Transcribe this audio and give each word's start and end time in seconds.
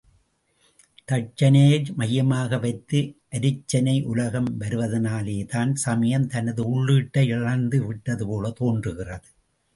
தட்சினையை 1.05 1.91
மையமாக 1.95 2.57
வைத்து 2.57 2.99
அருச்சனை 3.29 3.95
உலகம் 4.05 4.49
வருவதனாலேதான் 4.59 5.73
சமயம் 5.75 6.27
தனது 6.27 6.63
உள்ளீட்டை 6.71 7.25
இழந்துவிட்டது 7.37 8.25
போலத் 8.25 8.55
தோன்றுகிறது. 8.55 9.29